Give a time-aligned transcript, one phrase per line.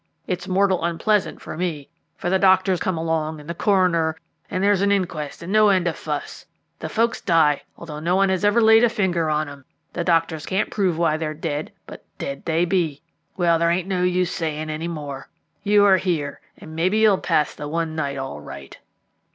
[0.25, 4.15] It's mortal unpleasant for me, for the doctors come along, and the coroner,
[4.49, 6.43] and there's an inquest and no end of fuss.
[6.79, 10.47] The folks die, although no one has ever laid a finger on 'em; the doctors
[10.47, 13.03] can't prove why they are dead, but dead they be.
[13.37, 15.29] Well, there ain't no use saying more.
[15.61, 18.75] You are here, and maybe you'll pass the one night all right."